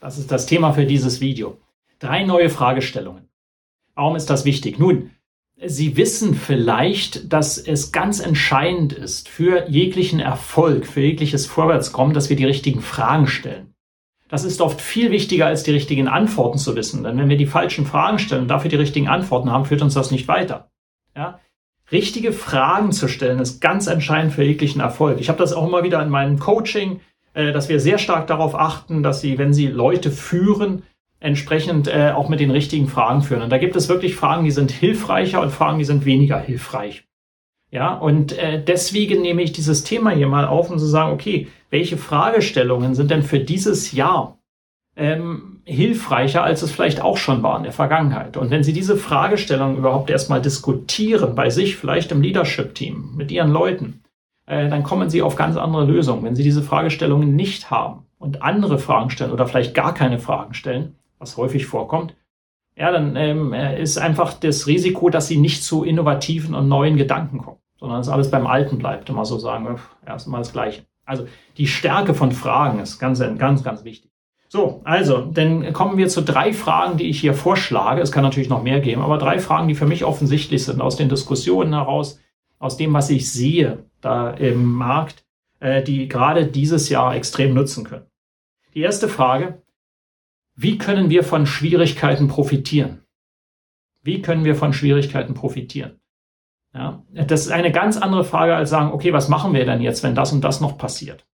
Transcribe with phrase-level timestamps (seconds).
[0.00, 1.58] Das ist das Thema für dieses Video.
[1.98, 3.28] Drei neue Fragestellungen.
[3.94, 4.78] Warum ist das wichtig?
[4.78, 5.10] Nun,
[5.62, 12.30] Sie wissen vielleicht, dass es ganz entscheidend ist für jeglichen Erfolg, für jegliches Vorwärtskommen, dass
[12.30, 13.74] wir die richtigen Fragen stellen.
[14.28, 17.02] Das ist oft viel wichtiger, als die richtigen Antworten zu wissen.
[17.02, 19.92] Denn wenn wir die falschen Fragen stellen und dafür die richtigen Antworten haben, führt uns
[19.92, 20.70] das nicht weiter.
[21.14, 21.40] Ja?
[21.92, 25.20] Richtige Fragen zu stellen ist ganz entscheidend für jeglichen Erfolg.
[25.20, 27.00] Ich habe das auch immer wieder in meinem Coaching,
[27.52, 30.82] dass wir sehr stark darauf achten, dass sie, wenn sie Leute führen,
[31.20, 33.42] entsprechend äh, auch mit den richtigen Fragen führen.
[33.42, 37.04] Und da gibt es wirklich Fragen, die sind hilfreicher und Fragen, die sind weniger hilfreich.
[37.70, 41.46] Ja, und äh, deswegen nehme ich dieses Thema hier mal auf, um zu sagen, okay,
[41.70, 44.38] welche Fragestellungen sind denn für dieses Jahr
[44.96, 48.36] ähm, hilfreicher, als es vielleicht auch schon war in der Vergangenheit?
[48.36, 53.52] Und wenn Sie diese Fragestellungen überhaupt erstmal diskutieren, bei sich, vielleicht im Leadership-Team, mit Ihren
[53.52, 54.02] Leuten,
[54.50, 56.24] äh, dann kommen Sie auf ganz andere Lösungen.
[56.24, 60.54] Wenn Sie diese Fragestellungen nicht haben und andere Fragen stellen oder vielleicht gar keine Fragen
[60.54, 62.16] stellen, was häufig vorkommt,
[62.76, 66.96] ja, dann ähm, äh, ist einfach das Risiko, dass Sie nicht zu innovativen und neuen
[66.96, 70.82] Gedanken kommen, sondern dass alles beim Alten bleibt, immer so sagen, erstmal das Gleiche.
[71.04, 74.10] Also die Stärke von Fragen ist ganz, ganz, ganz wichtig.
[74.48, 78.00] So, also, dann kommen wir zu drei Fragen, die ich hier vorschlage.
[78.00, 80.96] Es kann natürlich noch mehr geben, aber drei Fragen, die für mich offensichtlich sind aus
[80.96, 82.18] den Diskussionen heraus,
[82.58, 85.24] aus dem, was ich sehe da im Markt,
[85.60, 88.06] äh, die gerade dieses Jahr extrem nutzen können.
[88.74, 89.62] Die erste Frage,
[90.54, 93.02] wie können wir von Schwierigkeiten profitieren?
[94.02, 96.00] Wie können wir von Schwierigkeiten profitieren?
[96.72, 100.02] Ja, das ist eine ganz andere Frage als sagen, okay, was machen wir denn jetzt,
[100.02, 101.26] wenn das und das noch passiert?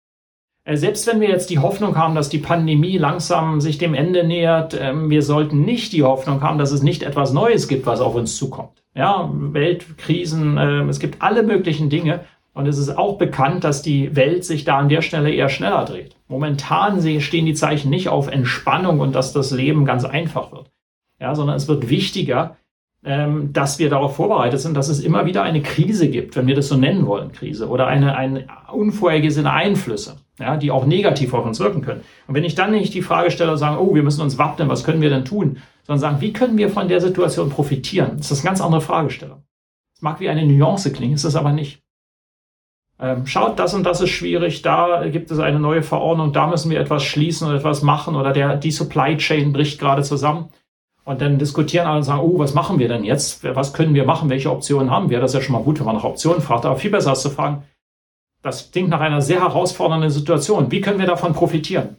[0.63, 4.25] Äh, selbst wenn wir jetzt die Hoffnung haben, dass die Pandemie langsam sich dem Ende
[4.25, 8.01] nähert, ähm, wir sollten nicht die Hoffnung haben, dass es nicht etwas Neues gibt, was
[8.01, 8.83] auf uns zukommt.
[8.95, 12.25] Ja, Weltkrisen, ähm, es gibt alle möglichen Dinge.
[12.55, 15.83] Und es ist auch bekannt, dass die Welt sich da an der Stelle eher schneller
[15.83, 16.15] dreht.
[16.29, 20.71] Momentan stehen die Zeichen nicht auf Entspannung und dass das Leben ganz einfach wird.
[21.19, 22.55] Ja, sondern es wird wichtiger,
[23.03, 26.55] ähm, dass wir darauf vorbereitet sind, dass es immer wieder eine Krise gibt, wenn wir
[26.55, 31.45] das so nennen wollen, Krise, oder eine, eine unvorhergesehene Einflüsse, ja, die auch negativ auf
[31.45, 32.01] uns wirken können.
[32.25, 34.69] Und wenn ich dann nicht die Frage stelle und sage, oh, wir müssen uns wappnen,
[34.69, 38.31] was können wir denn tun, sondern sagen, wie können wir von der Situation profitieren, das
[38.31, 39.43] ist eine ganz andere Fragestellung.
[39.93, 41.84] Es mag wie eine Nuance klingen, ist es aber nicht
[42.99, 46.71] ähm, schaut, das und das ist schwierig, da gibt es eine neue Verordnung, da müssen
[46.71, 50.49] wir etwas schließen oder etwas machen oder der, die Supply Chain bricht gerade zusammen.
[51.03, 53.43] Und dann diskutieren alle und sagen, oh, was machen wir denn jetzt?
[53.43, 54.29] Was können wir machen?
[54.29, 55.19] Welche Optionen haben wir?
[55.19, 56.65] Das ist ja schon mal gut, wenn man nach Optionen fragt.
[56.65, 57.63] Aber viel besser ist zu fragen,
[58.41, 60.71] das klingt nach einer sehr herausfordernden Situation.
[60.71, 61.97] Wie können wir davon profitieren?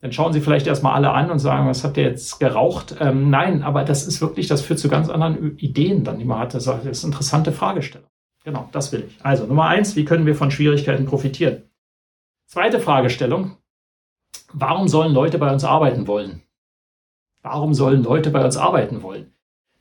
[0.00, 2.96] Dann schauen Sie vielleicht erstmal alle an und sagen, was habt ihr jetzt geraucht?
[2.98, 6.38] Ähm, nein, aber das ist wirklich, das führt zu ganz anderen Ideen dann, die man
[6.38, 6.54] hat.
[6.54, 8.08] Das ist eine interessante Fragestellung.
[8.44, 9.24] Genau, das will ich.
[9.24, 11.62] Also Nummer eins, wie können wir von Schwierigkeiten profitieren?
[12.46, 13.56] Zweite Fragestellung,
[14.52, 16.42] warum sollen Leute bei uns arbeiten wollen?
[17.42, 19.32] Warum sollen Leute bei uns arbeiten wollen?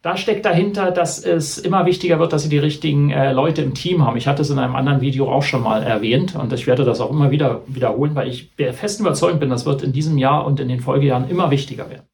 [0.02, 3.76] Da steckt dahinter, dass es immer wichtiger wird, dass sie die richtigen äh, Leute im
[3.76, 4.18] Team haben.
[4.18, 7.02] Ich hatte es in einem anderen Video auch schon mal erwähnt und ich werde das
[7.02, 10.60] auch immer wieder wiederholen, weil ich fest überzeugt bin, das wird in diesem Jahr und
[10.60, 12.08] in den Folgejahren immer wichtiger werden.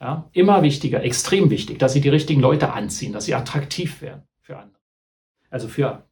[0.00, 4.22] Ja, immer wichtiger, extrem wichtig, dass sie die richtigen Leute anziehen, dass sie attraktiv werden
[4.40, 4.77] für andere
[5.50, 6.04] also für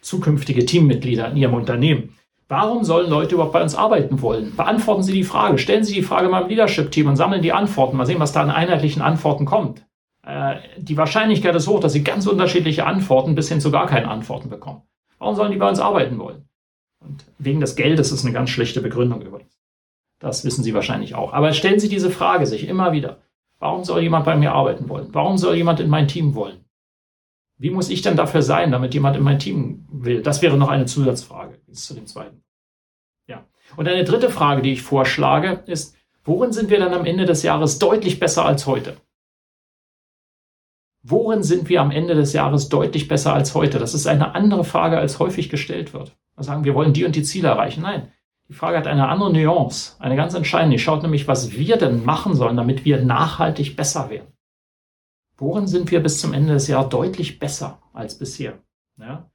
[0.00, 2.14] zukünftige Teammitglieder in Ihrem Unternehmen.
[2.48, 4.56] Warum sollen Leute überhaupt bei uns arbeiten wollen?
[4.56, 7.96] Beantworten Sie die Frage, stellen Sie die Frage mal im Leadership-Team und sammeln die Antworten.
[7.96, 9.84] Mal sehen, was da an einheitlichen Antworten kommt.
[10.26, 14.08] Äh, die Wahrscheinlichkeit ist hoch, dass Sie ganz unterschiedliche Antworten bis hin zu gar keine
[14.08, 14.82] Antworten bekommen.
[15.18, 16.48] Warum sollen die bei uns arbeiten wollen?
[17.00, 19.58] Und wegen des Geldes ist eine ganz schlechte Begründung übrigens.
[20.18, 21.32] Das wissen Sie wahrscheinlich auch.
[21.32, 23.18] Aber stellen Sie diese Frage sich immer wieder.
[23.58, 25.08] Warum soll jemand bei mir arbeiten wollen?
[25.12, 26.64] Warum soll jemand in mein Team wollen?
[27.58, 30.22] Wie muss ich denn dafür sein, damit jemand in mein Team will?
[30.22, 32.42] Das wäre noch eine Zusatzfrage zu dem zweiten.
[33.26, 33.44] Ja.
[33.76, 37.42] Und eine dritte Frage, die ich vorschlage, ist, worin sind wir dann am Ende des
[37.42, 38.96] Jahres deutlich besser als heute?
[41.02, 43.78] Worin sind wir am Ende des Jahres deutlich besser als heute?
[43.78, 46.16] Das ist eine andere Frage, als häufig gestellt wird.
[46.36, 47.82] Wir sagen, wir wollen die und die Ziele erreichen.
[47.82, 48.12] Nein,
[48.48, 50.76] die Frage hat eine andere Nuance, eine ganz entscheidende.
[50.76, 54.32] Die schaut nämlich, was wir denn machen sollen, damit wir nachhaltig besser werden.
[55.38, 58.58] Worin sind wir bis zum Ende des Jahres deutlich besser als bisher?
[58.98, 59.30] Ja?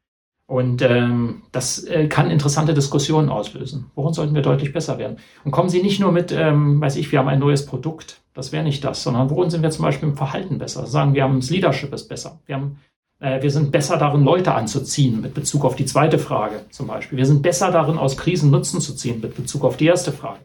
[0.46, 3.90] Und ähm, das äh, kann interessante Diskussionen auslösen.
[3.96, 5.18] Worin sollten wir deutlich besser werden?
[5.46, 8.52] Und kommen Sie nicht nur mit, ähm, weiß ich, wir haben ein neues Produkt, das
[8.52, 10.86] wäre nicht das, sondern worin sind wir zum Beispiel im Verhalten besser?
[10.86, 12.42] Sagen wir haben das Leadership ist besser.
[12.46, 12.78] Wir haben
[13.24, 17.18] äh, wir sind besser darin, Leute anzuziehen, mit Bezug auf die zweite Frage zum Beispiel.
[17.18, 20.42] Wir sind besser darin, aus Krisen Nutzen zu ziehen, mit Bezug auf die erste Frage.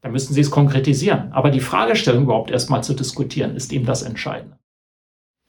[0.00, 1.32] Da müssten Sie es konkretisieren.
[1.32, 4.59] Aber die Fragestellung überhaupt erstmal zu diskutieren, ist eben das Entscheidende.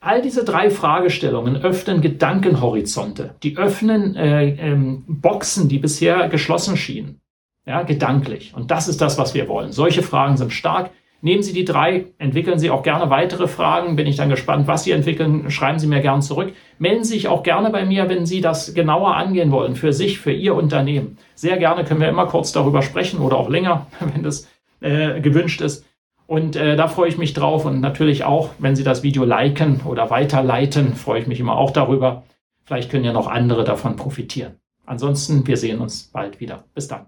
[0.03, 3.36] All diese drei Fragestellungen öffnen Gedankenhorizonte.
[3.44, 7.21] Die öffnen äh, ähm, Boxen, die bisher geschlossen schienen.
[7.68, 8.53] Ja, gedanklich.
[8.56, 9.71] Und das ist das, was wir wollen.
[9.71, 10.89] Solche Fragen sind stark.
[11.21, 13.95] Nehmen Sie die drei, entwickeln Sie auch gerne weitere Fragen.
[13.95, 15.51] Bin ich dann gespannt, was Sie entwickeln.
[15.51, 16.51] Schreiben Sie mir gerne zurück.
[16.80, 20.18] Melden Sie sich auch gerne bei mir, wenn Sie das genauer angehen wollen, für sich,
[20.18, 21.19] für Ihr Unternehmen.
[21.36, 24.50] Sehr gerne können wir immer kurz darüber sprechen oder auch länger, wenn das
[24.80, 25.86] äh, gewünscht ist.
[26.31, 29.81] Und äh, da freue ich mich drauf und natürlich auch, wenn Sie das Video liken
[29.83, 32.24] oder weiterleiten, freue ich mich immer auch darüber.
[32.63, 34.54] Vielleicht können ja noch andere davon profitieren.
[34.86, 36.63] Ansonsten, wir sehen uns bald wieder.
[36.74, 37.07] Bis dann.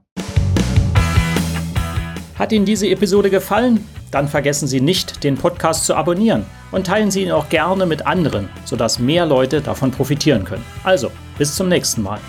[2.38, 3.88] Hat Ihnen diese Episode gefallen?
[4.12, 8.06] Dann vergessen Sie nicht, den Podcast zu abonnieren und teilen Sie ihn auch gerne mit
[8.06, 10.66] anderen, sodass mehr Leute davon profitieren können.
[10.84, 12.20] Also, bis zum nächsten Mal.